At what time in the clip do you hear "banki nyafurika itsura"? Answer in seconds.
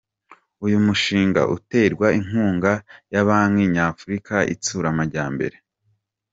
3.27-4.87